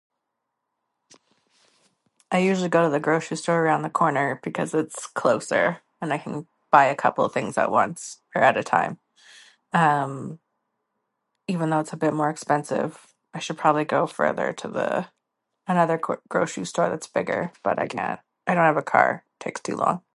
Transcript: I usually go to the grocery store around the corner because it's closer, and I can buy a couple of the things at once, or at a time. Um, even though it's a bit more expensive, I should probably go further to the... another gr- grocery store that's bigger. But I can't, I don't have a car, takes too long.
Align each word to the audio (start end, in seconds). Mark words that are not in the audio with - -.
I 2.31 2.37
usually 2.39 2.69
go 2.69 2.83
to 2.83 2.89
the 2.89 2.99
grocery 2.99 3.35
store 3.35 3.61
around 3.61 3.81
the 3.81 3.89
corner 3.89 4.39
because 4.41 4.73
it's 4.73 5.05
closer, 5.07 5.79
and 6.01 6.13
I 6.13 6.17
can 6.17 6.47
buy 6.71 6.85
a 6.85 6.95
couple 6.95 7.25
of 7.25 7.33
the 7.33 7.39
things 7.39 7.57
at 7.57 7.71
once, 7.71 8.19
or 8.33 8.41
at 8.41 8.57
a 8.57 8.63
time. 8.63 8.99
Um, 9.73 10.39
even 11.47 11.69
though 11.69 11.79
it's 11.79 11.93
a 11.93 11.97
bit 11.97 12.13
more 12.13 12.29
expensive, 12.29 13.07
I 13.33 13.39
should 13.39 13.57
probably 13.57 13.85
go 13.85 14.07
further 14.07 14.53
to 14.53 14.67
the... 14.69 15.05
another 15.67 15.97
gr- 15.97 16.15
grocery 16.29 16.65
store 16.65 16.89
that's 16.89 17.07
bigger. 17.07 17.51
But 17.63 17.79
I 17.79 17.87
can't, 17.87 18.19
I 18.47 18.53
don't 18.55 18.63
have 18.63 18.77
a 18.77 18.81
car, 18.81 19.25
takes 19.39 19.59
too 19.59 19.75
long. 19.75 20.01